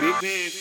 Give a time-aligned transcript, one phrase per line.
[0.00, 0.59] Big.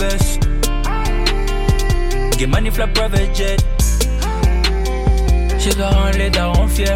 [0.00, 0.40] Best.
[2.38, 3.62] Get money, private jet.
[5.58, 6.94] Je dois rendre les darons fiers.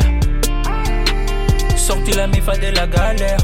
[1.76, 3.36] Sorti la mifa de la galère.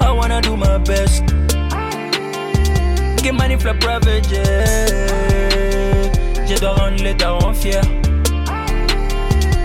[0.00, 1.24] I wanna do my best.
[3.22, 3.56] Get money.
[6.46, 7.80] Je dois rendre les darons fiers.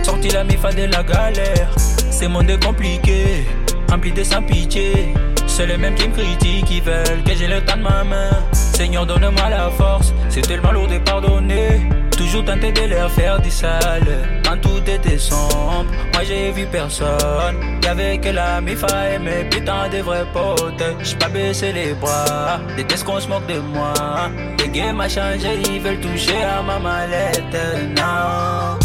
[0.04, 1.70] Sorti la mifa de la galère.
[2.10, 3.46] C'est monde compliqué,
[3.90, 5.14] rempli de sans pitié.
[5.60, 8.30] C'est les mêmes qui me critiquent, qui veulent que j'ai le temps de ma main.
[8.54, 11.82] Seigneur, donne-moi la force, c'est tellement lourd de pardonner.
[12.12, 15.84] Toujours tenté de leur faire du sale, quand tout était sombre.
[16.14, 20.82] Moi j'ai vu personne, y'avait que la mifa et mes putains de vrais potes.
[21.04, 23.94] J'suis pas baissé les bras, déteste qu'on se moque de moi.
[24.60, 27.58] Les games a changé, ils veulent toucher à ma mallette.
[27.98, 28.80] Non.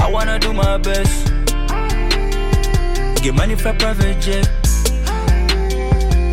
[0.00, 1.25] I wanna do my best.
[3.26, 4.48] Get money for private jet.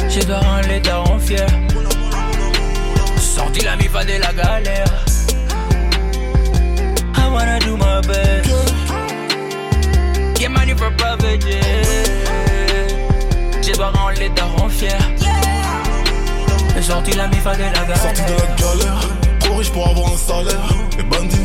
[0.07, 1.47] Je dois rendre les darons fiers.
[3.17, 5.05] Sorti la mifa de la galère.
[7.17, 8.47] I wanna do my best.
[10.37, 11.83] Get money for private jet.
[13.63, 14.91] Je dois rendre les darons fiers.
[16.79, 18.45] Sorti la mifa de la Sorti de galère.
[18.49, 18.99] la galère,
[19.39, 20.82] trop riche pour avoir un salaire.
[20.97, 21.37] Les bandits,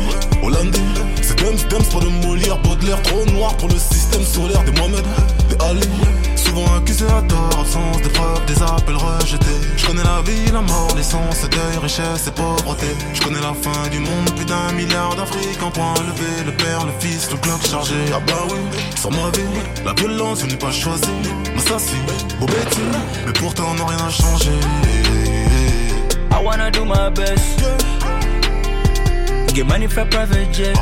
[0.43, 0.79] hollandais,
[1.21, 3.01] c'est Dems, Dems pour de Molière, Baudelaire.
[3.03, 4.63] Trop noir pour le système solaire.
[4.63, 5.05] Des Mohamed,
[5.49, 5.87] des Ali,
[6.35, 7.59] souvent accusés à tort.
[7.59, 9.45] Absence de preuves, des appels rejetés.
[9.77, 12.87] Je connais la vie, la mort, l'essence, deuil, richesse et pauvreté.
[13.13, 16.43] Je connais la fin du monde, plus d'un milliard d'Afrique en point levé.
[16.45, 17.95] Le père, le fils, le clock chargé.
[18.13, 18.59] Ah bah oui,
[18.99, 21.09] sur ma vie, la violence, je n'ai pas choisi.
[21.55, 21.95] Massassi,
[22.39, 22.81] Bobetti,
[23.25, 24.51] mais pourtant non rien n'a changé.
[26.31, 27.59] I wanna do my best.
[29.59, 30.73] Get money for private jet.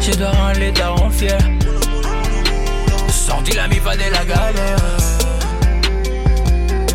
[0.00, 1.36] Je dois rendre les darons fiers.
[3.08, 4.78] Sorti la mifa de la galère.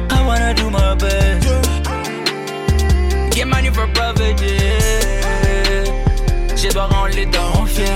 [0.09, 1.45] I wanna do my best.
[3.35, 5.91] Get money for private jet.
[6.55, 7.87] Je dois rendre les darons fiers.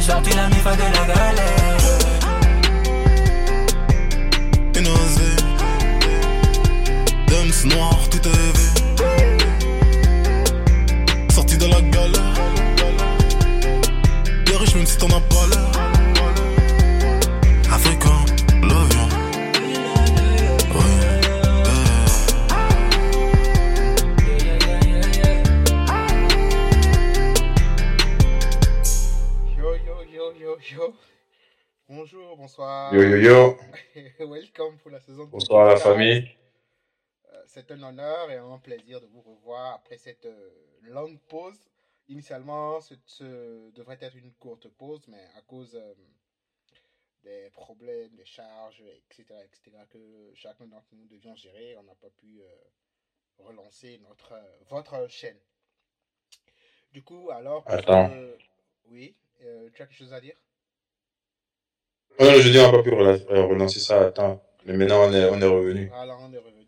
[0.00, 1.78] Sorti la mifa de la galère.
[4.76, 5.34] Innosé
[7.26, 8.73] Dems noir, tout est vu
[11.64, 12.34] de la galère
[14.44, 15.70] T'es riche même si t'en as pas l'air
[17.72, 18.24] Africain,
[18.62, 19.08] l'avion
[29.56, 30.94] Yo yo yo yo yo.
[31.88, 32.92] Bonjour, bonsoir.
[32.94, 33.16] Yo yo
[34.18, 35.24] yo, Welcome pour la saison.
[35.24, 36.28] de bonsoir à la famille.
[37.34, 40.50] Euh, C'est un honneur et un plaisir de vous revoir après cette euh,
[40.82, 41.58] longue pause.
[42.08, 45.94] Initialement, ce, ce devrait être une courte pause, mais à cause euh,
[47.22, 52.10] des problèmes, des charges, etc., etc., que chacun d'entre nous devions gérer, on n'a pas
[52.10, 52.46] pu euh,
[53.38, 54.34] relancer notre,
[54.68, 55.38] votre chaîne.
[56.92, 57.64] Du coup, alors.
[57.66, 58.10] Attends.
[58.90, 60.36] Oui, euh, tu as quelque chose à dire?
[62.20, 64.42] Non, je dis, on n'a pas pu rela- relancer ça temps.
[64.66, 65.88] Mais maintenant, on est, on est revenu.
[65.88, 66.63] Voilà, on est revenu.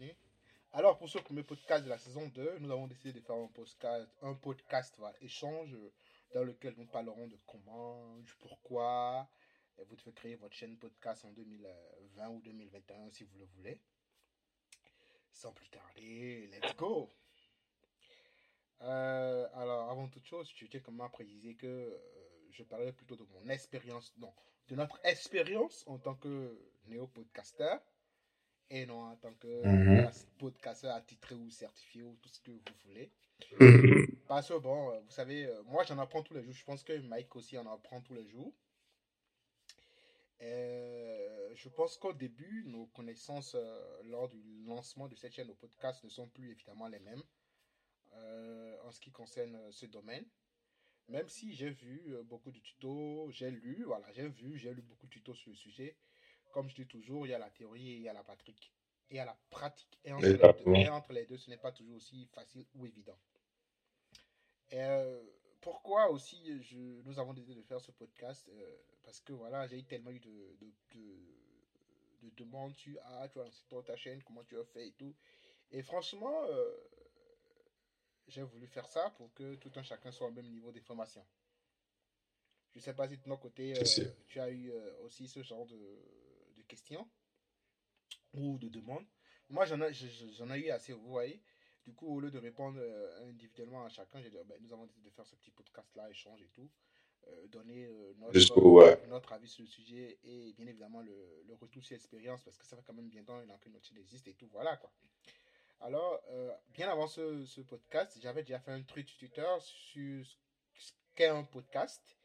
[0.78, 3.47] Alors, pour ce premier podcast de la saison 2, nous avons décidé de faire un
[3.47, 5.91] podcast, un podcast échange euh,
[6.34, 9.27] dans lequel nous parlerons de comment, du pourquoi.
[9.78, 13.80] Et vous devez créer votre chaîne podcast en 2020 ou 2021 si vous le voulez.
[15.33, 17.10] Sans plus tarder, let's go!
[18.83, 23.24] Euh, alors, avant toute chose, je tiens à préciser que euh, je parlerai plutôt de
[23.33, 24.34] mon expérience, non,
[24.68, 26.54] de notre expérience en tant que
[26.84, 27.80] néo-podcasteur
[28.71, 30.10] et non en tant que Mhm.
[30.39, 33.10] podcasteur attitré ou certifié ou tout ce que vous voulez.
[34.28, 36.53] Parce que bon, euh, vous savez, euh, moi j'en apprends tous les jours.
[36.53, 38.53] Je pense que Mike aussi en apprend tous les jours.
[40.42, 45.54] Euh, je pense qu'au début, nos connaissances euh, lors du lancement de cette chaîne au
[45.54, 47.22] podcast ne sont plus évidemment les mêmes
[48.15, 50.27] euh, en ce qui concerne ce domaine.
[51.09, 55.07] Même si j'ai vu beaucoup de tutos, j'ai lu, voilà, j'ai vu, j'ai lu beaucoup
[55.07, 55.97] de tutos sur le sujet.
[56.56, 58.72] Comme je dis toujours, il y a la théorie et il y a la pratique.
[59.10, 60.00] et à la pratique.
[60.04, 62.86] Et entre, les, deux, et entre les deux, ce n'est pas toujours aussi facile ou
[62.86, 63.18] évident.
[64.70, 65.22] Et, euh,
[65.60, 69.80] pourquoi aussi je, nous avons décidé de faire ce podcast euh, Parce que voilà, j'ai
[69.80, 71.36] eu tellement eu de, de, de-
[72.22, 74.92] de demandes sur Ah, tu as lancé toi, ta chaîne, comment tu as fait et
[74.92, 75.14] tout.
[75.72, 76.74] Et franchement, euh,
[78.28, 81.22] j'ai voulu faire ça pour que tout un chacun soit au même niveau d'information.
[82.72, 83.74] Je ne sais pas si de ton côté,
[84.26, 85.76] tu as eu aussi ce genre de
[86.66, 87.09] questions
[88.34, 89.07] ou de demandes.
[89.48, 91.42] Moi, j'en ai, je- je- j'en ai eu assez, vous voyez.
[91.86, 94.86] Du coup, au lieu de répondre euh, individuellement à chacun, j'ai dit, ben, nous avons
[94.86, 96.68] décidé de faire ce petit podcast-là, échange et tout.
[97.28, 99.04] euh, donner euh, notre, pour, ouais.
[99.09, 102.65] notre avis sur le sujet et bien évidemment le, le retour sur l'expérience parce que
[102.65, 104.47] ça fait quand même bien temps que notre chaîne existe et tout.
[104.53, 104.92] Voilà quoi.
[105.80, 110.24] Alors, euh, bien avant ce, ce podcast, j'avais déjà fait un truc sur Twitter sur
[110.78, 112.16] ce qu'est un podcast.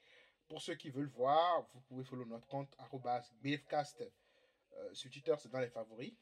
[0.48, 2.76] Pour ceux qui veulent voir, vous pouvez follow notre compte
[3.42, 4.04] BFcast
[4.74, 6.14] euh, sur Twitter, c'est dans les favoris.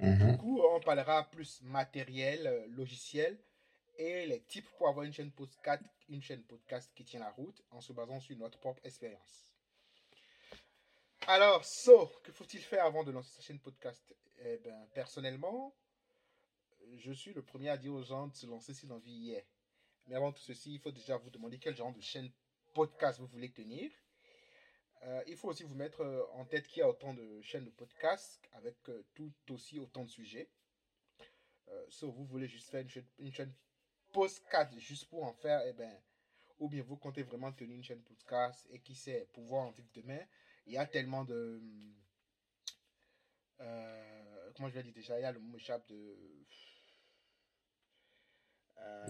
[0.00, 0.32] Mhm.
[0.32, 3.38] Du coup, on parlera plus matériel, euh, logiciel
[3.96, 7.62] et les types pour avoir une chaîne podcast, une chaîne podcast qui tient la route
[7.70, 9.52] en se basant sur notre propre expérience.
[11.26, 14.14] Alors, so, que faut-il faire avant de lancer sa chaîne podcast?
[14.40, 15.74] Eh ben, personnellement,
[16.96, 19.46] je suis le premier à dire aux gens de se lancer si l'envie y est.
[20.06, 22.30] Mais avant tout ceci, il faut déjà vous demander quel genre de chaîne
[22.74, 23.90] podcast vous voulez tenir.
[25.02, 27.64] Euh, il faut aussi vous mettre euh, en tête qu'il y a autant de chaînes
[27.64, 30.48] de podcast avec euh, tout aussi autant de sujets.
[31.68, 33.52] Euh, so, vous voulez juste faire une chaîne, une chaîne
[34.12, 35.92] podcast juste pour en faire, eh ben,
[36.58, 39.88] ou bien vous comptez vraiment tenir une chaîne podcast et qui sait pouvoir en vivre
[39.94, 40.20] demain.
[40.66, 41.60] Il y a tellement de.
[44.56, 46.16] comment je vais dire déjà Il y a le mot m'échappe de.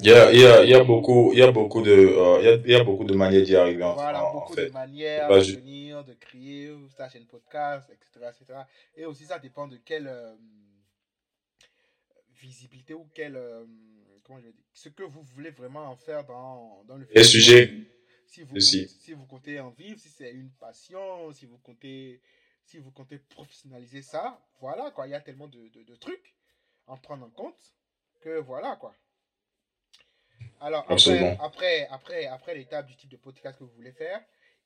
[0.00, 1.93] Il y a, il y, a, il y a beaucoup, il y a beaucoup de,
[1.93, 4.28] euh, il y a, il y a beaucoup de manières d'y arriver en, Voilà, en-
[4.28, 4.66] en beaucoup fait.
[4.66, 8.58] de manières de ju- venir, de créer sa chaîne podcast, etc., etc.
[8.96, 10.34] Et aussi, ça dépend de quelle euh,
[12.40, 13.37] visibilité ou quelle.
[13.37, 13.64] euh,
[14.25, 17.25] comment je vais dire Ce que vous voulez vraiment en faire dans, dans le Les
[17.25, 17.72] sujets
[18.26, 22.20] Si vous, comptez, si vous comptez en vivre, si c'est une passion, si vous comptez,
[22.64, 25.06] si vous comptez professionnaliser ça, voilà quoi.
[25.06, 26.34] Il y a tellement de, de- de trucs
[26.88, 27.75] à en prendre en compte
[28.20, 28.93] que voilà quoi.
[30.60, 31.36] Alors après, Absolument.
[31.40, 34.22] après, après, après l'étape du type de podcast que vous voulez faire,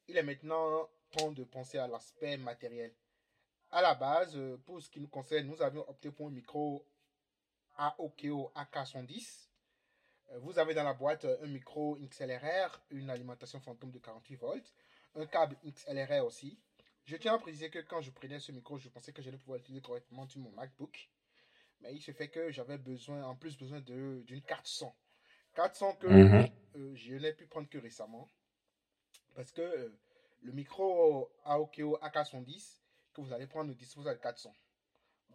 [0.07, 2.93] il est maintenant temps de penser à l'aspect matériel.
[3.71, 6.87] À la base, euh, pour ce qui nous concerne, nous avions opté pour un micro
[7.77, 9.49] AOKO AK110.
[10.31, 14.37] Euh, Vous avez dans la boîte euh, un micro XLRR, une alimentation fantôme de 48
[14.37, 14.73] volts,
[15.15, 16.59] un câble XLRR aussi.
[17.05, 19.59] Je tiens à préciser que quand je prenais ce micro, je pensais que j'allais pouvoir
[19.59, 21.09] l'utiliser correctement sur mon MacBook.
[21.81, 24.93] Mais il se fait que j'avais besoin, en plus besoin d'une carte son.
[25.59, 26.49] Carte son que Mhm.
[26.77, 28.29] euh, je n'ai pu prendre que récemment.
[29.35, 29.89] Parce que euh,
[30.43, 32.81] le micro AOKO AK110
[33.13, 34.55] que vous allez prendre dispose de 400.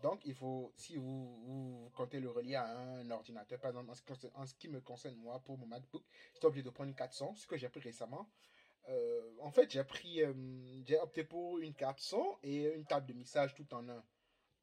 [0.02, 3.96] Donc, il faut, si vous, vous comptez le relier à un ordinateur, par exemple, en
[3.96, 6.70] ce, qui concerne- en ce qui me concerne, moi, pour mon MacBook, j'étais obligé de
[6.70, 8.30] prendre une 400, ce que j'ai pris récemment.
[8.88, 10.34] Euh, en fait, j'ai pris, euh,
[10.86, 14.06] j'ai opté pour une 400 et une table de mixage tout en un.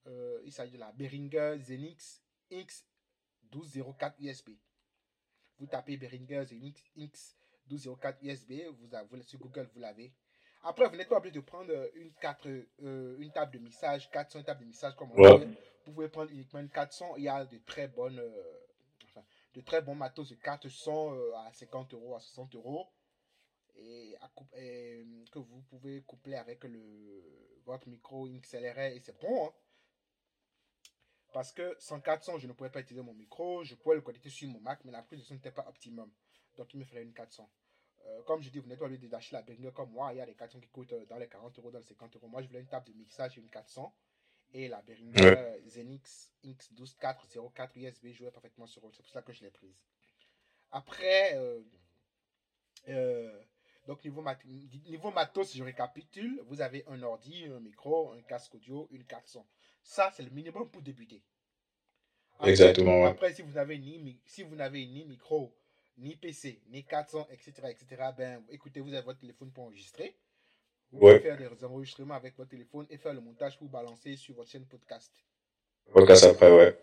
[0.07, 4.53] Euh, il s'agit de la Behringer Zenix X1204 USB.
[5.61, 10.13] Vous tapez Behringer Zenix X1204 USB, vous avez, sur Google, vous l'avez.
[10.63, 12.49] Après, vous n'êtes pas obligé de prendre euh, une, 4,
[12.83, 15.39] euh, une table de mixage, 400, une table de mixage comme on Ouais.
[15.39, 15.55] dit.
[15.87, 17.17] Vous pouvez prendre uniquement une 400.
[17.17, 18.61] Il y a de très bonnes, euh,
[19.05, 19.23] enfin,
[19.55, 22.87] de très bons matos de 400 euh, à 50 euros, à 60 euros.
[23.77, 27.23] Et, à coup- et, que vous pouvez coupler avec le,
[27.65, 29.47] votre micro XLR et c'est bon.
[29.47, 29.53] hein.
[31.33, 33.63] Parce que sans 400, je ne pourrais pas utiliser mon micro.
[33.65, 36.11] Je pourrais le connecter sur mon Mac, mais la prise de son n'était pas optimum.
[36.57, 37.49] Donc, il me fallait une 400.
[38.07, 40.13] Euh, comme je dis, vous n'êtes pas obligé d'acheter la Behringer comme moi.
[40.13, 42.17] Il y a des 400 qui coûtent euh, dans les 40 euros, dans les 50
[42.17, 42.29] euros.
[42.29, 43.95] Moi, je voulais une table de mixage une 400.
[44.53, 45.63] Et la Behringer Ouais.
[45.67, 48.91] Zenix X12404 USB jouait parfaitement sur eux.
[48.93, 49.85] C'est pour ça que je l'ai prise.
[50.73, 51.61] Après, euh,
[52.89, 53.43] euh,
[53.87, 56.41] donc niveau, mat- niveau matos, je récapitule.
[56.47, 59.47] Vous avez un ordi, un micro, un casque audio, une 400.
[59.83, 61.23] Ça, c'est le minimum pour débuter.
[62.39, 63.09] Après- Exactement, ouais.
[63.09, 65.55] Après, si vous n'avez ni, si vous ni micro,
[65.99, 70.17] ni PC, ni 400, etc., etc., ben, écoutez, vous avez votre téléphone pour enregistrer.
[70.93, 71.19] Vous Ouais.
[71.19, 74.51] pouvez faire des enregistrements avec votre téléphone et faire le montage pour balancer sur votre
[74.51, 75.13] chaîne podcast.
[75.93, 76.79] Podcast après, ouais.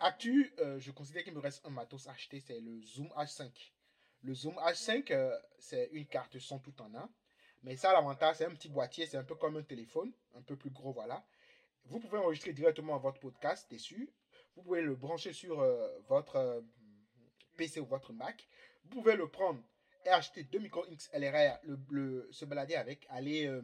[0.00, 3.50] Actu, euh, je considère qu'il me reste un matos à acheter, c'est le Zoom H5.
[4.22, 7.08] Le Zoom H5, euh, c'est une carte son tout en un.
[7.62, 10.56] Mais ça, l'avantage, c'est un petit boîtier, c'est un peu comme un téléphone, un peu
[10.56, 11.24] plus gros, voilà.
[11.86, 14.10] Vous pouvez enregistrer directement votre podcast dessus.
[14.56, 16.60] Vous pouvez le brancher sur euh, votre euh,
[17.56, 18.48] PC ou votre Mac.
[18.84, 19.62] Vous pouvez le prendre
[20.06, 21.58] et acheter deux micros XLR,
[21.90, 23.62] le, se balader avec, aller euh,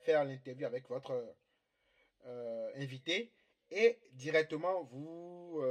[0.00, 1.34] faire l'interview avec votre
[2.74, 3.32] invité
[3.70, 5.62] et directement vous,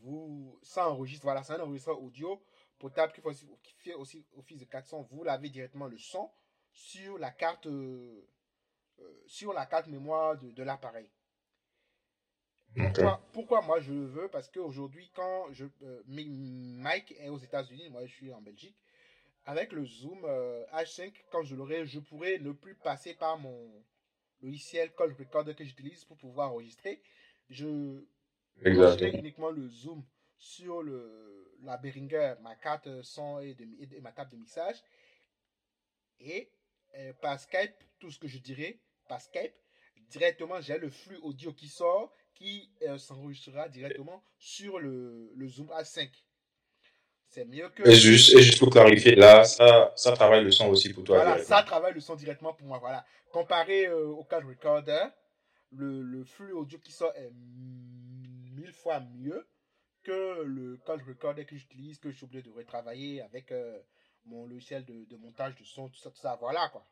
[0.00, 2.40] vous, ça enregistre, voilà, c'est un enregistreur audio
[2.78, 3.20] potable qui
[3.78, 5.08] fait aussi, office de 400.
[5.10, 6.30] Vous l'avez directement le son
[6.72, 7.66] sur la carte,
[9.26, 11.10] sur la carte mémoire de, de l'appareil.
[12.76, 14.28] Pourquoi, pourquoi moi je le veux?
[14.28, 18.76] Parce qu'aujourd'hui, quand je, euh, mi- Mike est aux États-Unis, moi je suis en Belgique,
[19.44, 23.84] avec le Zoom euh, H5, quand je l'aurai, je pourrai ne plus passer par mon
[24.40, 27.02] logiciel Call Recorder que j'utilise pour pouvoir enregistrer.
[27.48, 28.04] Je
[28.64, 29.18] Exactement.
[29.18, 30.04] uniquement le Zoom
[30.36, 34.36] sur le, la Behringer, ma carte son et, de, et de- et ma table de
[34.36, 34.82] mixage.
[36.20, 36.50] Et
[36.96, 39.54] euh, par Skype, tout ce que je dirai, par Skype,
[40.10, 45.68] directement, j'ai le flux audio qui sort, qui euh, s'enregistrera directement sur le, le Zoom
[45.68, 46.10] A5.
[47.28, 47.88] C'est mieux que...
[47.88, 51.16] Et juste, et juste pour clarifier, là, ça, ça travaille le son aussi pour toi.
[51.16, 52.78] Voilà, ça travaille le son directement pour moi.
[52.78, 53.04] Voilà.
[53.32, 55.06] Comparé euh, au card recorder,
[55.72, 59.48] le, le flux audio qui sort est mille fois mieux
[60.04, 63.80] que le call recorder que j'utilise, que je suis obligé de retravailler avec euh,
[64.26, 66.36] mon logiciel de, de montage de son, tout ça, tout ça.
[66.40, 66.86] Voilà quoi.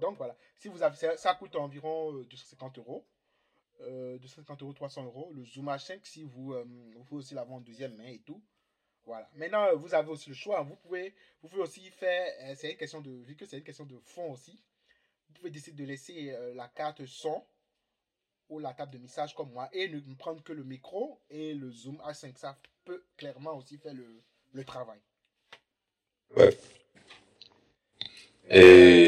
[0.00, 0.36] Donc voilà.
[0.56, 3.06] Si vous avez, ça, coûte environ euh, 250 euros.
[3.80, 5.32] Euh, 250 euros, 300 euros.
[5.34, 6.64] Le Zoom H5, si vous, euh,
[6.96, 8.42] vous pouvez aussi l'avoir en deuxième main et tout.
[9.08, 9.26] Voilà.
[9.36, 10.60] Maintenant, euh, vous avez aussi le choix.
[10.62, 13.64] Vous pouvez, vous pouvez aussi faire, euh, c'est une question de, vu que c'est une
[13.64, 14.62] question de fond aussi,
[15.28, 17.42] vous pouvez décider de laisser euh, la carte son
[18.50, 21.70] ou la table de message comme moi et ne prendre que le micro et le
[21.70, 22.36] zoom A5.
[22.36, 25.00] Ça peut clairement aussi faire le, le travail.
[26.36, 26.54] Ouais.
[28.50, 29.07] Et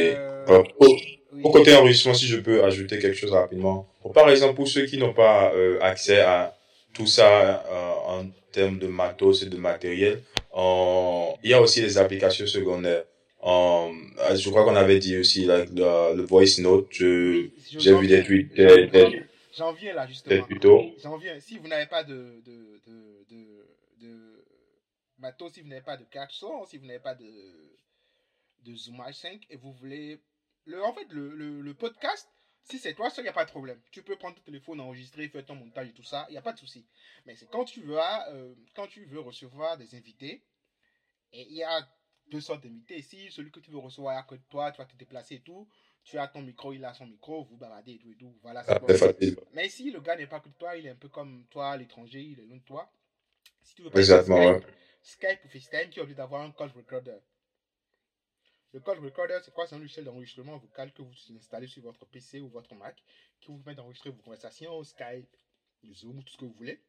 [1.42, 3.88] au côté enregistrement, si je peux ajouter quelque chose rapidement.
[4.14, 6.56] Par exemple, pour ceux qui n'ont pas euh, accès à
[6.92, 11.80] tout ça euh, en termes de matos et de matériel, en- il y a aussi
[11.80, 13.04] les applications secondaires.
[13.44, 13.88] Euh,
[14.34, 15.64] je crois qu'on avait dit aussi le,
[16.16, 16.88] le voice note.
[16.92, 18.52] J'ai vu des tweets,
[19.56, 20.46] J'en- viens là justement.
[21.02, 21.38] J'en viens.
[21.40, 22.14] Si vous n'avez pas de,
[22.46, 24.44] de, de, de, de
[25.18, 27.24] matos, si vous n'avez pas de carte son, si vous n'avez pas de,
[28.66, 30.18] de Zoom H5 et vous voulez.
[30.66, 32.28] Le, en fait, le, le, le podcast,
[32.62, 33.80] si c'est toi seul, il n'y a pas de problème.
[33.90, 36.42] Tu peux prendre ton téléphone, enregistrer, faire ton montage et tout ça, il n'y a
[36.42, 36.86] pas de souci.
[37.26, 40.42] Mais c'est quand tu veux, euh, quand tu veux recevoir des invités,
[41.32, 41.88] et il y a
[42.30, 42.98] deux sortes d'invités.
[42.98, 45.36] Ici, celui que tu veux recevoir est à côté de toi, tu vas te déplacer
[45.36, 45.68] et tout.
[46.04, 48.38] Tu as ton micro, il a son micro, vous bavardez et tout et tout.
[48.42, 48.86] Voilà, c'est Ah, bon.
[49.52, 51.46] Mais si le gars n'est pas à côté de toi, il est un peu comme
[51.50, 52.90] toi l'étranger, il est loin de toi.
[53.62, 54.74] Si tu veux Exactement, Skype, ouais.
[55.02, 57.18] Skype ou FaceTime, tu es obligé d'avoir un call recorder.
[58.72, 62.06] Le call recorder, c'est quoi C'est un logiciel d'enregistrement vocal que vous installez sur votre
[62.06, 63.02] PC ou votre Mac,
[63.40, 65.36] qui vous permet d'enregistrer vos conversations, Skype,
[65.92, 66.80] Zoom, tout ce que vous voulez.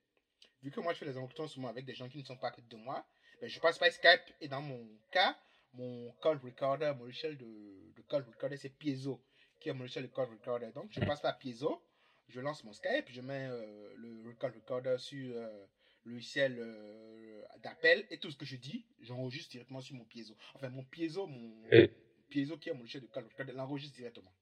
[0.62, 2.52] Vu que moi je fais les enregistrements souvent avec des gens qui ne sont pas
[2.52, 3.04] de moi,
[3.40, 5.36] ben, je passe par Skype et dans mon cas,
[5.74, 9.20] mon call recorder, mon logiciel de, de call recorder, c'est Piezo,
[9.60, 10.72] qui est mon logiciel de call recorder.
[10.76, 11.84] Donc je passe par Piezo,
[12.28, 15.66] je lance mon Skype, je mets euh, le call recorder sur euh,
[16.05, 20.36] logiciel euh, d'appel et tout ce que je dis, j'enregistre directement sur mon Piezo.
[20.55, 21.91] Enfin, mon Piezo, mon Et-
[22.29, 24.34] Piezo qui est mon logiciel de recorder, l'enregistre directement.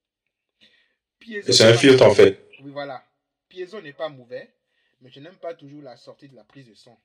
[1.43, 2.47] C'est un filtre en fait.
[2.61, 3.03] oui, voilà.
[3.49, 4.53] Piezo n'est pas mauvais,
[5.01, 6.95] mais je n'aime pas toujours la sortie de la prise de son.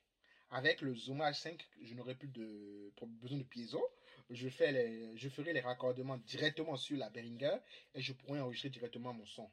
[0.51, 3.83] Avec le Zoom H5, je n'aurai plus de besoin de piezo.
[4.31, 7.57] Je, fais les, je ferai les raccordements directement sur la Behringer
[7.95, 9.51] et je pourrai enregistrer directement mon son.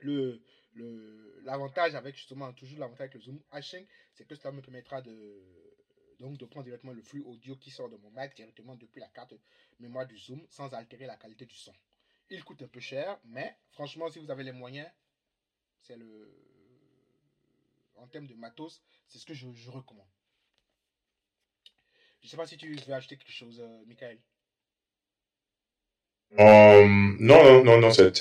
[0.00, 0.42] Le,
[0.74, 5.00] le, l'avantage avec justement, toujours l'avantage avec le Zoom H5, c'est que cela me permettra
[5.02, 5.42] de,
[6.18, 9.08] donc, de prendre directement le flux audio qui sort de mon Mac directement depuis la
[9.08, 9.34] carte
[9.80, 11.72] mémoire du Zoom sans altérer la qualité du son.
[12.30, 14.90] Il coûte un peu cher, mais franchement, si vous avez les moyens,
[15.80, 16.32] c'est le.
[17.96, 20.08] En termes de matos, c'est ce que je, je recommande.
[22.20, 24.18] Je sais pas si tu veux acheter quelque chose, euh, Michael.
[26.38, 26.86] Euh,
[27.20, 28.12] non, non, non, non, c'est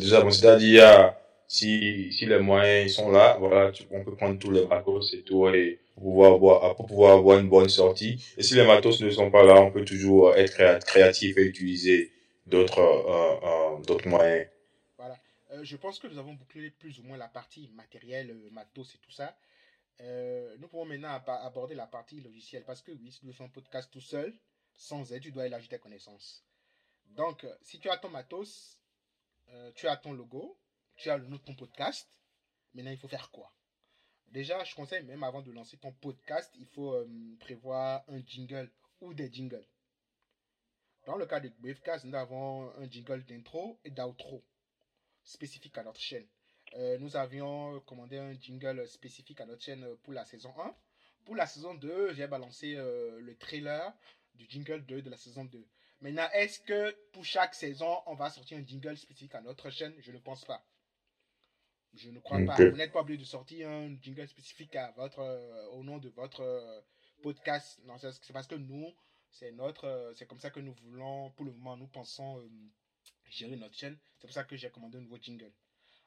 [0.00, 0.30] déjà bon.
[0.30, 1.14] C'est-à-dire,
[1.46, 5.48] si, si les moyens sont là, voilà, on peut prendre tous les matos et tout,
[5.48, 8.22] et pour pouvoir avoir, pour pouvoir avoir une bonne sortie.
[8.36, 11.42] Et si les matos ne sont pas là, on peut toujours être créa- créatif et
[11.44, 12.12] utiliser
[12.46, 14.46] d'autres euh, euh, d'autres moyens.
[15.50, 18.94] Euh, je pense que nous avons bouclé plus ou moins la partie matériel, euh, matos
[18.94, 19.34] et tout ça.
[20.58, 23.48] Nous pouvons maintenant ab- aborder la partie logicielle parce que oui, si veux faire un
[23.48, 24.32] podcast tout seul,
[24.76, 26.44] sans aide, tu dois élargir tes connaissances.
[27.10, 28.78] Donc, euh, si tu as ton matos,
[29.48, 30.58] euh, tu as ton logo,
[30.96, 32.08] tu as le nom de ton podcast,
[32.74, 33.52] maintenant il faut faire quoi?
[34.28, 38.70] Déjà, je conseille même avant de lancer ton podcast, il faut euh, prévoir un jingle
[39.00, 39.66] ou des jingles.
[41.06, 44.44] Dans le cas de Wavecast, nous avons un jingle d'intro et d'outro
[45.24, 46.26] spécifique à notre chaîne.
[47.00, 50.76] Nous avions commandé un jingle spécifique à notre chaîne pour la saison 1.
[51.24, 53.96] Pour la saison 2, j'ai balancé le trailer
[54.34, 55.66] du jingle 2 de la saison 2.
[56.00, 59.94] Maintenant, est-ce que pour chaque saison, on va sortir un jingle spécifique à notre chaîne?
[59.98, 60.64] Je ne pense pas.
[61.94, 62.54] Je ne crois pas.
[62.56, 66.10] Vous n'êtes pas obligé de sortir un jingle spécifique à votre, euh, au nom de
[66.10, 66.80] votre euh,
[67.22, 67.80] podcast.
[67.84, 68.92] Non, c'est parce que nous,
[69.30, 72.42] c'est notre, euh, c'est comme ça que nous voulons, pour le moment, nous pensons
[73.30, 73.96] gérer notre chaîne.
[74.18, 75.50] C'est pour ça que j'ai commandé un nouveau jingle.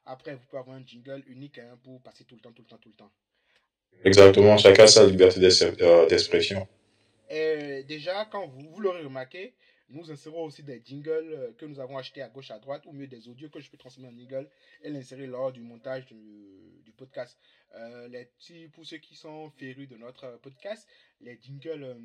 [0.06, 2.68] Après, vous pouvez avoir un jingle unique hein, pour passer tout le temps, tout le
[2.68, 3.12] temps, tout le temps.
[4.06, 5.64] Exactement, chacun a sa liberté d'ex-
[6.10, 6.68] d'expression.
[7.30, 9.54] Déjà, quand vous, vous l'aurez remarqué,
[9.92, 12.94] nous insérons aussi des jingles euh, que nous avons achetés à gauche, à droite, ou
[12.94, 14.50] mieux des audios que je peux transmettre en jingle
[14.82, 17.40] et l'insérer lors du montage du, podcast.
[17.74, 20.88] Euh, les petits, pour ceux qui sont férus de notre podcast,
[21.20, 21.96] les jingles, euh,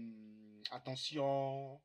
[0.71, 1.79] attention,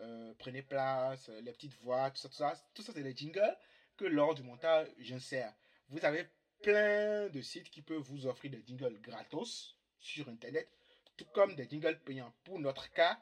[0.00, 3.14] euh, prenez place, euh, les petites voix, tout ça, tout ça, tout ça c'est des
[3.14, 3.56] jingles
[3.96, 5.54] que lors du montage, j'insère.
[5.88, 6.26] Vous avez
[6.62, 10.68] plein de sites qui peuvent vous offrir des jingles gratos sur Internet
[11.16, 12.32] tout comme des jingles payants.
[12.44, 13.18] Pour notre cas,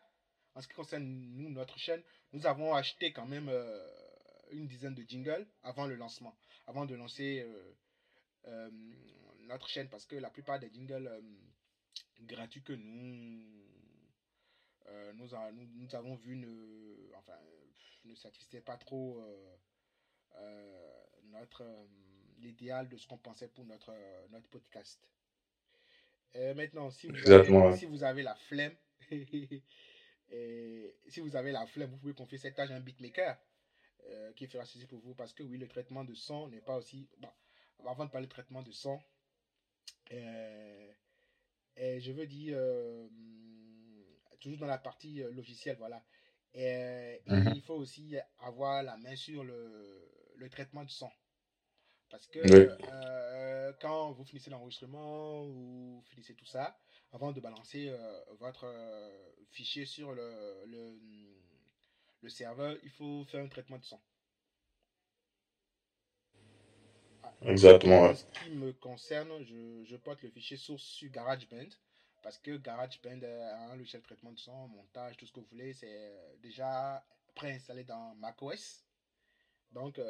[0.54, 2.02] en ce qui concerne nous, notre chaîne,
[2.34, 3.86] nous avons acheté quand même euh,
[4.50, 6.36] une dizaine de jingles avant le lancement,
[6.66, 7.72] avant de lancer euh,
[8.48, 8.70] euh,
[9.48, 11.10] notre chaîne, parce que la plupart des jingles
[12.20, 13.42] gratuits que nous,
[15.14, 17.38] nous, a- nous, nous avons vus ne, enfin,
[18.04, 19.22] ne satisfaisaient pas trop
[21.30, 21.64] notre
[22.38, 23.92] l'idéal de ce qu'on pensait pour notre,
[24.30, 25.00] notre podcast.
[26.34, 28.74] Maintenant, si vous, avez, si vous avez la flemme,
[30.30, 33.38] et si vous avez la flemme, vous pouvez confier cette tâche à un beatmaker
[34.06, 35.14] euh, qui fera ceci pour vous.
[35.14, 37.08] Parce que oui, le traitement de son n'est pas aussi.
[37.18, 37.30] Bon,
[37.86, 39.00] avant de parler de traitement de son,
[40.12, 40.92] euh,
[41.76, 43.08] et je veux dire, euh,
[44.40, 46.04] toujours dans la partie logicielle, voilà.
[46.54, 47.54] Et, euh, Mhm.
[47.54, 51.10] Il faut aussi avoir la main sur le, le traitement de son.
[52.10, 52.66] Parce que Oui.
[52.92, 56.78] euh, quand vous finissez l'enregistrement ou vous finissez tout ça,
[57.14, 59.08] avant de balancer euh, votre euh,
[59.52, 60.98] fichier sur le, le,
[62.20, 64.00] le serveur, il faut faire un traitement de son.
[67.42, 71.68] Exactement, En ce qui me concerne, je, je porte le fichier source sur GarageBand
[72.22, 75.46] parce que GarageBand a un logiciel de traitement de son, montage, tout ce que vous
[75.50, 78.84] voulez, c'est euh, déjà préinstallé dans macOS.
[79.72, 80.00] Donc,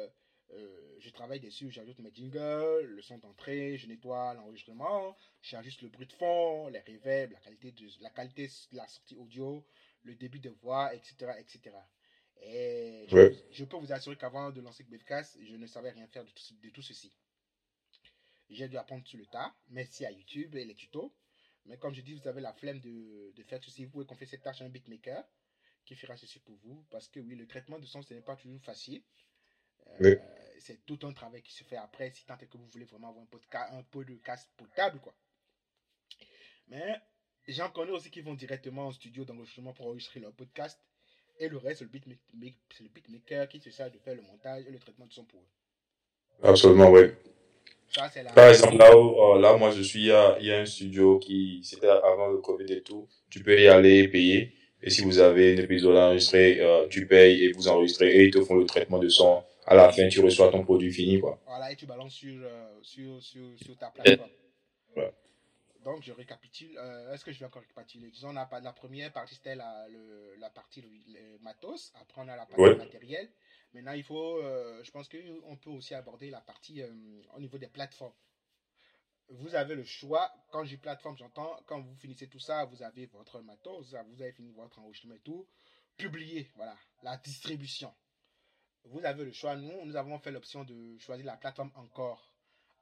[0.51, 5.89] euh, je travaille dessus, j'ajoute mes jingles, le son d'entrée, je nettoie l'enregistrement, j'ajuste le
[5.89, 9.65] bruit de fond, les reverbs, la qualité de la, qualité de la sortie audio,
[10.03, 11.31] le débit de voix, etc.
[11.39, 11.75] etc.
[12.41, 13.29] Et je, Ouais.
[13.29, 16.29] peux- je peux vous assurer qu'avant de lancer Bevcast, je ne savais rien faire de
[16.29, 17.11] tout, ce- de tout ceci.
[18.49, 21.11] J'ai dû apprendre sur le tas, merci à YouTube et les tutos.
[21.65, 24.27] Mais comme je dis, vous avez la flemme de, de faire ceci, vous pouvez confier
[24.27, 25.23] cette tâche à un beatmaker
[25.83, 26.85] qui fera ceci pour vous.
[26.91, 29.01] Parce que oui, le traitement de son, ce n'est pas toujours facile.
[29.87, 30.15] Euh, Oui.
[30.59, 33.09] C'est tout un travail qui se fait après, si tant est que vous voulez vraiment
[33.09, 35.13] avoir un, podcast, un podcast potable, quoi.
[36.69, 36.95] Mais
[37.47, 40.79] j'en connais aussi qui vont directement au studio d'enregistrement pour enregistrer leur podcast.
[41.39, 42.19] Et le reste, c'est le beatmaker,
[42.75, 45.25] c'est le beatmaker qui se charge de faire le montage et le traitement de son
[45.25, 46.49] pour eux.
[46.49, 47.11] Absolument, oui.
[47.89, 48.31] Ça, c'est la.
[48.31, 50.59] Par exemple, là où, euh, là, moi, je suis, il y a, il y a
[50.59, 53.07] un studio qui, c'était avant le Covid et tout.
[53.29, 54.53] Tu peux y aller et payer.
[54.81, 58.31] Et si vous avez un épisode enregistré, euh, tu payes et vous enregistrez et ils
[58.31, 59.43] te font le traitement de son.
[59.65, 61.41] À la fin, tu reçois ton produit fini, quoi.
[61.45, 64.29] Voilà, et tu balances sur, euh, sur, sur, sur ta plateforme.
[64.95, 65.11] Ouais.
[65.83, 66.77] Donc, je récapitule.
[66.77, 68.09] Euh, Est-ce que je vais encore récapituler?
[68.11, 69.87] Disons, la, la première partie, c'était la,
[70.39, 71.91] la partie le, matos.
[72.01, 72.75] Après, on a la partie Ouais.
[72.75, 73.29] matériel.
[73.73, 76.81] Maintenant, il faut, euh, je pense qu'on peut aussi aborder la partie
[77.35, 78.13] au niveau des plateformes.
[79.29, 80.31] Vous avez le choix.
[80.51, 84.31] Quand j'ai plateforme, j'entends, quand vous finissez tout ça, vous avez votre matos, vous avez
[84.33, 85.47] fini votre enregistrement et tout.
[85.97, 87.91] Publier, voilà, la distribution.
[88.85, 89.55] Vous avez le choix.
[89.55, 92.29] Nous, nous avons fait l'option de choisir la plateforme Encore.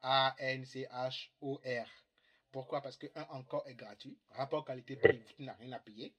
[0.02, 1.88] A-N-C-H-O-R.
[2.52, 2.82] Pourquoi?
[2.82, 4.18] Parce que un Encore est gratuit.
[4.32, 6.14] Rapport qualité-prix, vous n'avez rien à payer.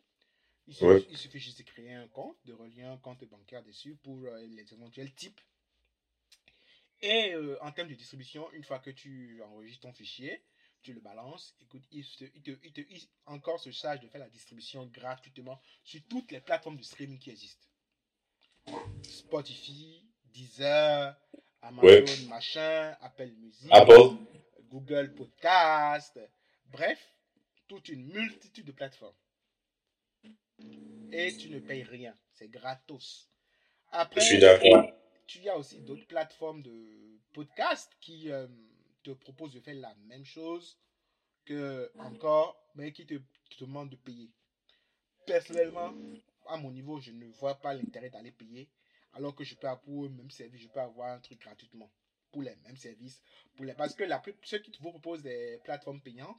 [0.66, 1.07] Il suffit, Ouais.
[1.11, 4.40] il suffit juste de créer un compte, de relier un compte bancaire dessus pour euh,
[4.47, 5.40] les éventuels types.
[7.03, 10.42] Et euh, en termes de distribution, une fois que tu enregistres ton fichier,
[10.83, 12.81] tu le balances, écoute, il, te, il, te, il, te,
[13.27, 17.31] encore se charge de faire la distribution gratuitement sur toutes les plateformes de streaming qui
[17.31, 17.66] existent.
[19.03, 21.14] Spotify, Deezer,
[21.62, 22.05] Amazon, Ouais.
[22.29, 24.16] machin, Apple Music, Apple.
[24.70, 26.18] Google Podcast,
[26.66, 26.98] bref,
[27.68, 29.14] toute une multitude de plateformes.
[31.12, 33.29] Et tu ne payes rien, c'est gratos.
[33.92, 34.87] Après, Je suis d'accord.
[35.27, 38.46] tu as aussi d'autres plateformes de podcast qui euh,
[39.03, 40.79] te proposent de faire la même chose
[41.44, 43.14] que encore, mais qui te,
[43.50, 44.31] qui te demandent de payer.
[45.27, 45.94] Personnellement,
[46.49, 48.69] à mon niveau, je ne vois pas l'intérêt d'aller payer,
[49.13, 51.91] alors que je peux avoir pour le même service, je peux avoir un truc gratuitement
[52.33, 53.21] pour les mêmes services.
[53.57, 53.75] Pour les...
[53.75, 56.37] Parce que la, plus- ceux qui vous proposent des plateformes payantes,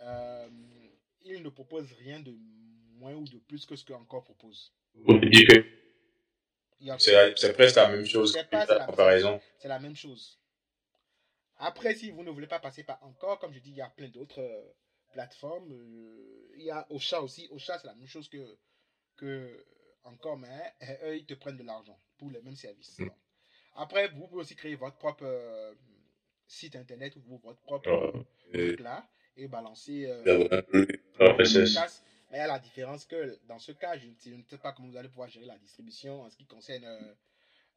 [0.00, 0.48] euh,
[1.22, 2.32] ils ne proposent rien de
[2.96, 4.72] moins ou de plus que ce qu'encore propose.
[6.98, 9.40] C'est presque la même chose C'est comparaison.
[9.58, 10.38] c'est la même chose.
[11.56, 13.88] Après, si vous ne voulez pas passer par encore, comme je dis, il y a
[13.88, 14.72] plein d'autres euh,
[15.12, 15.72] plateformes.
[15.72, 17.48] euh, il y a Ocha aussi.
[17.50, 18.58] Ocha, c'est la même chose que,
[19.16, 19.64] que
[20.04, 23.00] encore, mais euh, eux, ils te prennent de l'argent pour les mêmes services.
[23.74, 25.74] Après, vous pouvez aussi créer votre propre euh,
[26.46, 30.62] site internet ou votre propre Et truc là et balancer euh,
[31.18, 32.04] podcast.
[32.30, 34.96] Mais a la différence que dans ce cas, je, je ne sais pas comment vous
[34.96, 37.14] allez pouvoir gérer la distribution en ce qui concerne euh,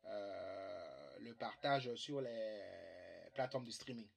[0.05, 2.61] euh, le partage sur les
[3.33, 4.07] plateformes de streaming.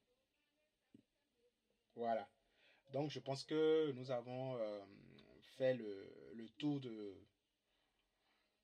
[1.95, 2.29] Voilà.
[2.93, 4.59] Donc je pense que nous avons
[5.59, 7.15] fait le, le tour de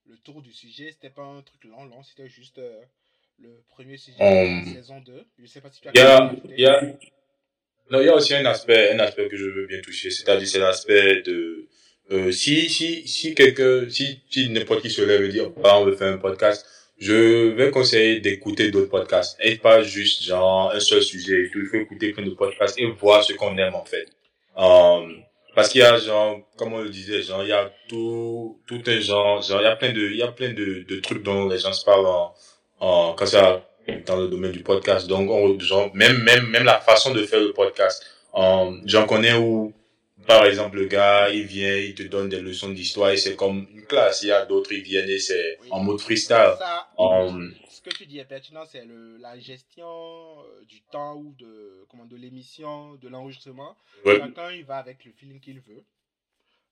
[0.07, 0.91] le tour du sujet.
[0.93, 2.81] C'était pas un truc long, long, c'était juste euh,
[3.39, 5.27] le premier sujet de Um, la saison 2.
[5.39, 6.81] Je sais pas si tu as y a, y a,
[7.91, 10.49] non, il y a aussi un aspect, un aspect que je veux bien toucher, c'est-à-dire
[10.49, 11.69] c'est l'aspect de,
[12.11, 15.79] euh, si, si, si quelqu'un, si, si n'importe qui se lève et dit, oh, bah,
[15.79, 16.67] on veut faire un podcast,
[16.99, 19.37] je vais conseiller d'écouter d'autres podcasts.
[19.41, 21.51] Et pas juste, genre, un seul sujet.
[21.55, 24.07] Il faut écouter plein de podcasts et voir ce qu'on aime, en fait.
[24.57, 25.09] Euh,
[25.57, 28.83] parce qu'il y a, genre, comme on le disait, genre, il y a tout, tout
[28.87, 31.23] un genre, genre, il y a plein de, il y a plein de, de trucs
[31.23, 32.35] dont les gens se parlent en,
[32.79, 33.67] en, quand ça,
[34.07, 35.07] dans le domaine du podcast.
[35.09, 38.05] Donc, on, genre, même, même, même la façon de faire le podcast.
[38.37, 39.73] Euh, J'en connais où,
[40.27, 43.67] par exemple, le gars, il vient, il te donne des leçons d'histoire et c'est comme
[43.75, 44.23] une classe.
[44.25, 46.55] Il y a d'autres, ils viennent et c'est en mode freestyle.
[47.91, 52.05] Que tu dis est pertinent, c'est le- la gestion euh, du temps ou de, comment,
[52.07, 53.77] de l'émission, de l'enregistrement.
[54.05, 54.19] ouais.
[54.19, 55.85] Chacun, il va avec le feeling qu'il veut.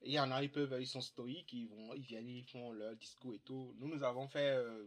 [0.03, 2.45] Et il y en a, ils peuvent, ils sont stoïques, ils vont, ils viennent, ils
[2.45, 3.75] font leur discours et tout.
[3.79, 4.87] Nous, nous avons fait euh,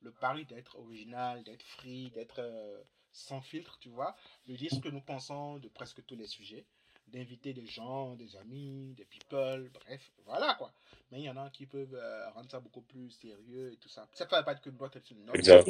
[0.00, 4.16] le pari d'être original, d'être free, d'être euh, sans filtre, tu vois.
[4.46, 6.66] De dire ce que nous pensons de presque tous les sujets.
[7.12, 10.72] D'inviter des gens, des amis, des people, bref, voilà quoi.
[11.10, 13.88] Mais il y en a qui peuvent euh, rendre ça beaucoup plus sérieux et tout
[13.90, 14.08] ça.
[14.14, 14.98] Ça ne veut pas dire que notre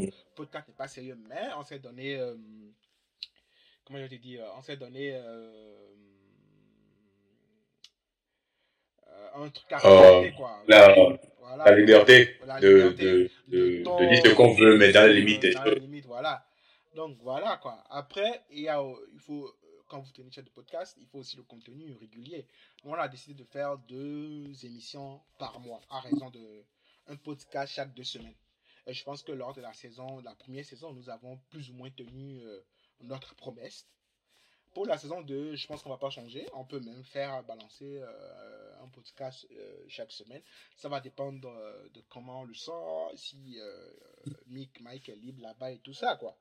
[0.06, 2.14] notre podcast n'est pas sérieux, mais on s'est donné.
[2.16, 2.36] euh,
[3.84, 5.14] comment je te dis euh, On s'est donné.
[5.16, 5.88] euh,
[9.34, 9.80] un truc à
[10.36, 10.62] quoi.
[10.68, 10.94] la-
[11.38, 11.64] Voilà.
[11.64, 15.06] La liberté La de, liberté de, de, ton- de dire ce qu'on veut, mais dans
[15.06, 15.52] les limites.
[15.54, 16.44] Dans les limites, voilà.
[16.94, 17.82] Donc voilà quoi.
[17.90, 18.80] Après, il, y a,
[19.12, 19.50] il faut,
[19.92, 22.46] quand vous tenez chaîne de podcast, il faut aussi le contenu régulier.
[22.82, 26.64] Nous, on a décidé de faire deux émissions par mois, à raison de
[27.08, 28.34] un podcast chaque deux semaines.
[28.86, 31.74] Et je pense que lors de la saison, la première saison, nous avons plus ou
[31.74, 32.62] moins tenu euh,
[33.00, 33.86] notre promesse.
[34.72, 36.46] Pour la saison 2, je pense qu'on va pas changer.
[36.54, 40.40] On peut même faire balancer euh, un podcast euh, chaque semaine.
[40.74, 41.42] Ça va dépendre
[41.92, 42.72] de comment on le sent,
[43.16, 43.58] si
[44.46, 46.34] Mick, Mike est libre là-bas et tout ça, quoi.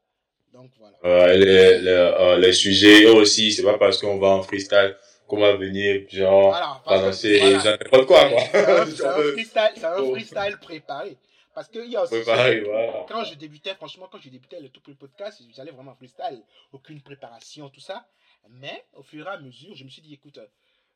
[0.54, 0.98] Donc voilà.
[1.06, 5.40] Euh, les, les, euh, les sujets aussi, c'est pas parce qu'on va en freestyle qu'on
[5.40, 7.78] va venir, genre, Voilà, que- balancer voilà.
[7.78, 8.42] n'importe quoi, quoi.
[8.52, 11.18] C'est un, freestyle, c'est un freestyle préparé.
[11.54, 12.16] Parce qu'il y a aussi.
[12.16, 13.06] préparer, voilà.
[13.08, 16.42] Quand je débutais, franchement, quand je débutais le tout premier podcast, j'allais vraiment en freestyle.
[16.74, 18.06] Aucune préparation, tout ça.
[18.50, 20.46] Mais au fur et à mesure, je me suis dit, écoute, euh,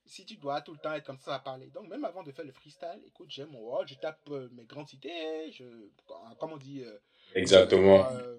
[0.06, 1.68] si tu dois tout le temps être comme ça à parler.
[1.74, 4.64] Donc, même avant de faire le freestyle, écoute, j'ai mon wall, je tape euh, mes
[4.66, 5.64] grandes idées, je,
[6.40, 6.98] comme on dit, euh,
[7.36, 8.06] Exactement.
[8.12, 8.38] euh,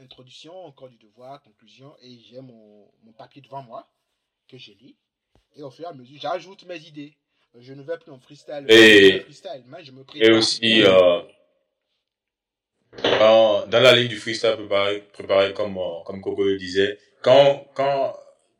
[0.00, 3.88] introduction, encore du devoir, conclusion, et j'ai mon, mon papier devant moi
[4.48, 4.96] que je lis.
[5.56, 7.16] Et au fur et à mesure, j'ajoute mes idées.
[7.56, 11.20] Je ne vais plus en freestyle, Et- freestyle mais je me Et aussi, euh,
[13.02, 17.64] quand- dans la ligne du freestyle préparé, préparé comme, euh, comme Coco le disait, quand,
[17.74, 18.16] quand,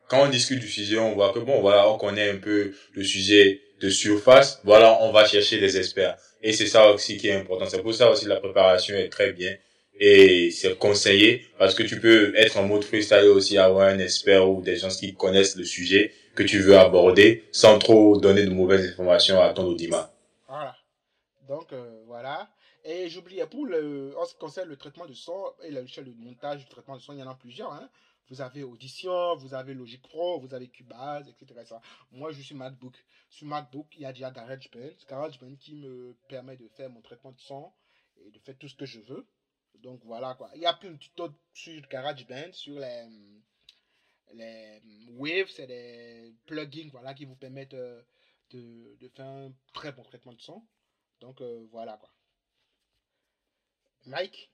[0.09, 3.05] quand on discute du sujet, on voit que bon, voilà, on connaît un peu le
[3.05, 6.17] sujet de surface, voilà, on va chercher des experts.
[6.41, 7.67] Et c'est ça aussi qui est important.
[7.67, 9.57] C'est pour ça aussi la préparation est très bien.
[10.01, 14.49] Et c'est conseillé parce que tu peux être en mode freestyle aussi avoir un expert
[14.51, 18.51] ou des gens qui connaissent le sujet que tu veux aborder sans trop donner de
[18.51, 20.13] mauvaises informations à ton audimat.
[20.49, 20.77] Voilà.
[21.49, 22.51] Donc, euh, voilà.
[22.85, 26.15] Et j'oubliais, pour le, en ce qui concerne le traitement de son et le, le
[26.17, 27.73] montage du traitement de son, il y en a plusieurs.
[27.73, 27.89] Hein.
[28.29, 31.61] Vous avez Audition, vous avez Logic Pro, vous avez Cubase, etc.
[31.61, 31.77] etc.
[32.11, 32.95] Moi, je suis MacBook.
[33.29, 34.97] Sur MacBook, il y a déjà GarageBand.
[35.09, 37.71] GarageBand qui me permet de faire mon traitement de son
[38.27, 39.27] et de faire tout ce que je veux.
[39.83, 40.51] Donc, voilà quoi.
[40.55, 43.07] Il y a plein de tutos sur GarageBand, sur les,
[44.35, 48.03] les Waves, c'est des plugins voilà, qui vous permettent euh,
[48.51, 50.63] de, de faire un très bon traitement de son.
[51.21, 52.11] Donc euh, voilà quoi.
[54.07, 54.51] Mike?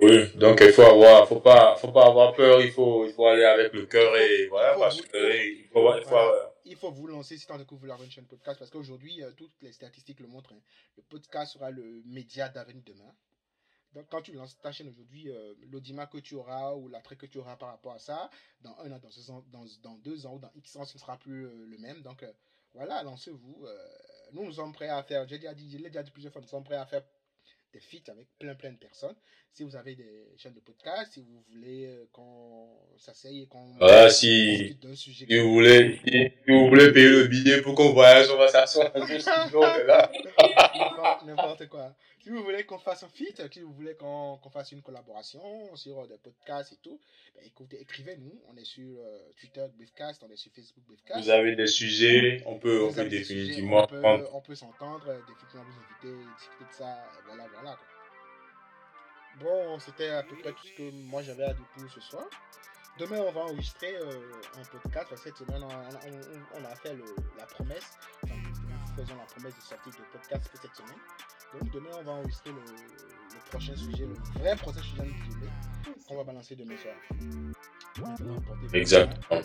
[0.00, 3.26] Oui, donc il faut avoir, faut pas, faut pas avoir peur, il faut, il faut
[3.26, 6.54] aller avec le cœur et voilà, parce que il faut, il faut, Voilà.
[6.64, 9.52] Il faut vous lancer si tant que vous une chaîne podcast parce qu'aujourd'hui, euh, toutes
[9.62, 10.52] les statistiques le montrent.
[10.52, 10.60] hein.
[10.96, 13.14] Le podcast sera le média d'avenir demain.
[13.94, 17.26] Donc quand tu lances ta chaîne aujourd'hui, euh, l'audimat que tu auras ou l'attrait que
[17.26, 18.30] tu auras par rapport à ça,
[18.62, 20.96] dans un an, dans deux ans, dans, dans deux ans ou dans X ans, ce
[20.96, 22.00] ne sera plus euh, le même.
[22.02, 22.32] Donc euh,
[22.74, 23.66] voilà, lancez-vous.
[23.66, 23.76] euh,
[24.32, 26.40] nous, nous sommes prêts à faire, j'ai déjà dit, je l'ai déjà dit plusieurs fois,
[26.40, 27.02] nous sommes prêts à faire
[27.74, 29.16] des feats avec plein plein de personnes.
[29.52, 34.08] Si vous avez des chaînes de podcast, si vous voulez qu'on s'asseye et qu'on Voilà,
[34.08, 37.92] si, discute d'un sujet si vous voulez, si vous voulez payer le billet pour qu'on
[37.92, 38.90] voyage, on va s'asseoir
[39.86, 40.10] là.
[41.26, 41.94] N'importe- quoi.
[42.22, 45.74] Si vous voulez qu'on fasse un feat, si vous voulez qu'on qu'on fasse une collaboration
[45.76, 47.00] sur euh, des podcasts et tout,
[47.34, 48.40] ben écoutez, écrivez-nous.
[48.48, 51.20] On est sur euh, Twitter Briefcast, on est sur Facebook Briefcast.
[51.24, 54.40] Vous avez des sujets, on peut, on Vous peut des sujets, définitivement on peut, on
[54.40, 57.76] peut s'entendre, euh, définitivement vous inviter, discuter de ça, et voilà, voilà.
[57.76, 57.86] quoi.
[59.40, 62.24] Bon, c'était à peu près tout ce que moi j'avais à dire pour ce soir.
[62.98, 65.08] Demain, on va enregistrer euh, un podcast.
[65.16, 67.96] Cette semaine, on, on- on a fait le- la promesse.
[68.24, 68.34] Enfin,
[68.96, 71.00] faisons la promesse de sortir de podcast pour cette semaine.
[71.60, 75.08] Donc, demain, on va enregistrer le, le prochain sujet, le vrai prochain sujet
[76.08, 76.94] qu'on va balancer demain soir.
[78.00, 79.40] Maintenant, portez-vous Exactement.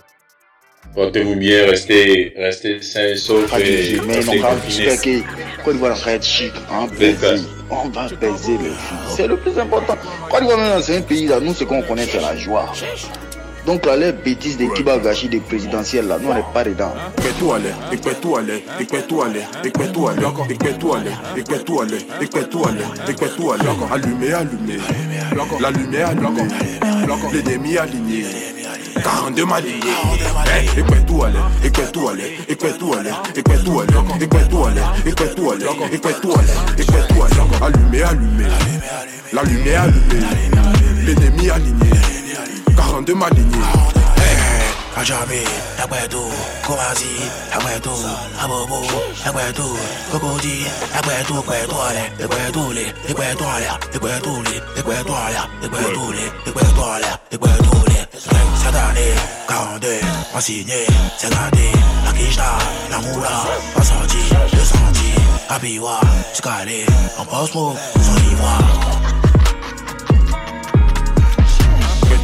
[0.93, 5.23] Portez-vous bien, restez, restez sains et saufs et restez on va confinés.
[5.63, 7.41] Côte d'Ivoire va être chic, hein, baiser.
[7.69, 9.15] On va baiser le fils.
[9.15, 9.97] C'est le plus important.
[10.29, 12.71] Côte d'Ivoire, même dans un pays là, nous, ce qu'on connaît, c'est la joie.
[13.67, 16.93] Donc là, les bêtises de Kibagashi des présidentielles là, nous on pas dedans.
[25.61, 26.05] Allumé,
[27.33, 28.25] L'ennemi aligné.
[30.77, 30.95] et quoi
[32.47, 32.71] et quoi.
[39.27, 39.75] Allumé,
[41.05, 42.06] L'ennemi aligné.
[42.97, 43.57] son de ma lignée.
[44.95, 45.43] Ajami,
[45.83, 46.23] Agbedo,
[46.65, 47.13] Kowazi,
[47.53, 47.93] Agbedo,
[48.41, 48.81] Abobo,
[49.25, 49.67] Agbedo,
[50.11, 50.65] Kokodi,
[50.97, 58.07] Agbedo, Agbedoale, Agbedoale, Agbedoale, Agbedoale, Agbedoale, Agbedoale, Agbedoale, Agbedoale,
[58.55, 59.13] Cette année,
[59.47, 59.87] 42,
[60.35, 61.71] enseigné, cette année,
[62.05, 62.57] la Kishta,
[62.89, 63.35] la Moula,
[63.75, 65.11] pas sorti, le senti,
[65.49, 65.99] Abiwa,
[66.33, 66.85] Scalé,
[67.19, 68.86] en post-pro, son ivoire.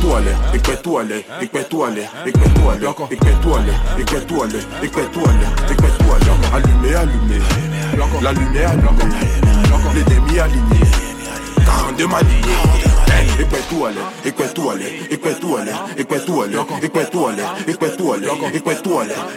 [0.03, 3.39] toelet, ik ben toelet, ik ben toelet, ik ben toelet, ik ben
[4.81, 5.09] ik ben
[5.69, 5.91] ik ben.
[6.53, 7.39] Allumé, allumé,
[8.21, 8.75] la lumière,
[9.95, 11.02] les demi alignés.
[11.65, 12.41] Down de Mali.
[13.35, 16.43] E quel tuo ale, e quel tuo ale, e quel tuo ale, e quel tuo
[16.43, 16.53] ale,
[16.85, 17.43] e quel tuo ale,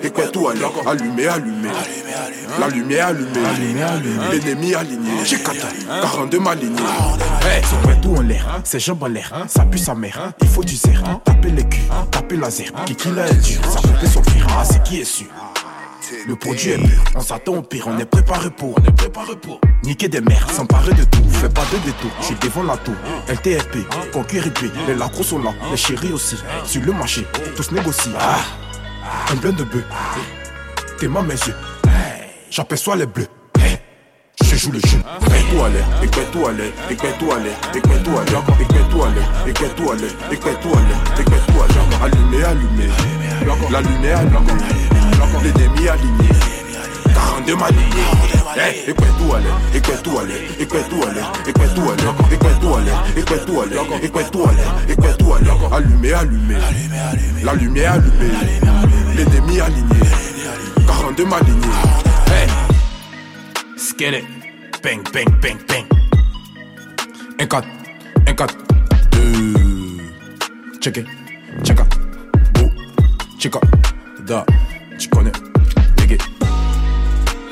[0.03, 1.71] e quel tuo ale, allumé, allumé,
[2.59, 3.41] la lumière allumée,
[4.31, 6.83] l'ennemi aligné, j'ai 42 m'aligné.
[7.43, 10.63] Hey, c'est tout en l'air, ses jambes en l'air, ça pue sa mère, il faut
[10.63, 14.47] du zère, taper les culs, taper laser, qui qui l'a dur, ça peut son frère,
[14.51, 15.27] ah c'est qui est sûr?
[16.29, 19.35] Le produit est pur, on s'attend au pire, on est préparé pour, on est préparé
[19.37, 19.61] pour.
[19.83, 22.95] Niquer des mères, s'emparer de tout, fais pas de détour, je suis devant la tour,
[23.29, 23.79] LTRP,
[24.13, 24.53] conquérir
[24.87, 28.41] les lacros sont là, les chéris aussi, sur le marché, tous négocient, ah,
[29.33, 29.85] un plein de bœufs,
[30.99, 31.55] t'es ma mes yeux,
[32.51, 33.29] j'aperçois les bleus,
[34.57, 34.99] je joue le jeu.
[35.27, 36.73] Ekwetuale, Ekwetuale,
[42.47, 42.89] allumé,
[43.71, 44.63] la lumière allumée,
[45.43, 46.29] l'ennemi aligné,
[47.15, 47.83] 42 malignés,
[48.87, 52.01] Ekwetuale, Ekwetuale, Ekwetuale, Ekwetuale,
[52.33, 56.57] Ekwetuale, Ekwetuale, Ekwetuale, Ekwetuale, allumé, allumé,
[57.45, 58.33] la lumière allumée,
[59.17, 60.01] l'ennemi aligné,
[60.87, 61.67] 42 malignés,
[63.77, 64.25] Skellet,
[64.87, 65.85] bang, bang, bang, bang.
[67.41, 67.67] Un 4,
[68.29, 68.57] un 4,
[69.11, 70.79] 2.
[70.81, 71.07] Check it,
[71.65, 71.87] check it.
[72.55, 72.71] Beau,
[73.37, 74.25] check it.
[74.25, 74.47] Da,
[74.97, 75.33] tu connais.
[75.99, 76.19] Nigga.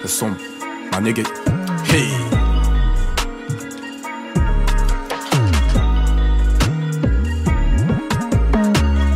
[0.03, 0.37] Le sombre,
[0.93, 1.25] ma nigga.
[1.91, 2.07] Hey.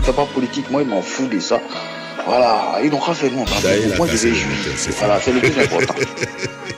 [0.02, 1.60] C'est pas politique, moi, il m'en fout de ça.
[2.26, 3.44] Voilà, ils n'ont qu'à faire nous.
[3.96, 4.54] Moi, je vais jouer.
[4.98, 5.94] Voilà, c'est le plus important.